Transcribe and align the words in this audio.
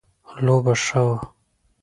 لوبه 0.45 0.73
ښه 0.83 1.01
وه 1.07 1.17